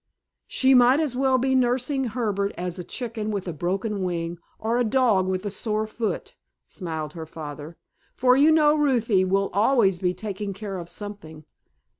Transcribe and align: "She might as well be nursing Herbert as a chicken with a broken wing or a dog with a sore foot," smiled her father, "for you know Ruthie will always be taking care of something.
"She 0.47 0.73
might 0.73 0.99
as 0.99 1.15
well 1.15 1.37
be 1.37 1.53
nursing 1.53 2.05
Herbert 2.05 2.53
as 2.57 2.79
a 2.79 2.83
chicken 2.83 3.29
with 3.29 3.47
a 3.47 3.53
broken 3.53 4.01
wing 4.01 4.39
or 4.57 4.77
a 4.77 4.83
dog 4.83 5.27
with 5.27 5.45
a 5.45 5.51
sore 5.51 5.85
foot," 5.85 6.35
smiled 6.65 7.13
her 7.13 7.27
father, 7.27 7.77
"for 8.15 8.35
you 8.35 8.51
know 8.51 8.73
Ruthie 8.75 9.25
will 9.25 9.51
always 9.53 9.99
be 9.99 10.15
taking 10.15 10.53
care 10.53 10.79
of 10.79 10.89
something. 10.89 11.45